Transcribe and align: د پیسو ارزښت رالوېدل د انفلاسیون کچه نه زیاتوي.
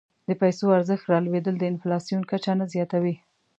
د 0.27 0.31
پیسو 0.41 0.65
ارزښت 0.77 1.05
رالوېدل 1.11 1.55
د 1.59 1.63
انفلاسیون 1.71 2.21
کچه 2.31 2.51
نه 2.59 2.65
زیاتوي. 2.73 3.15